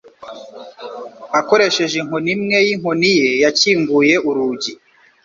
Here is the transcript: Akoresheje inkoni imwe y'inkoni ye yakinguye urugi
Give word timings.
Akoresheje 1.39 1.95
inkoni 2.01 2.29
imwe 2.35 2.57
y'inkoni 2.67 3.09
ye 3.19 3.29
yakinguye 3.43 4.15
urugi 4.29 4.73